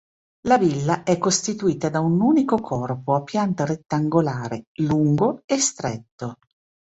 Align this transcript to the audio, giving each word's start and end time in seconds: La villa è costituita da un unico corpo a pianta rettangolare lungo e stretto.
La 0.47 0.57
villa 0.57 1.03
è 1.03 1.19
costituita 1.19 1.89
da 1.89 1.99
un 1.99 2.21
unico 2.21 2.57
corpo 2.59 3.13
a 3.13 3.21
pianta 3.21 3.65
rettangolare 3.65 4.63
lungo 4.79 5.43
e 5.45 5.59
stretto. 5.59 6.37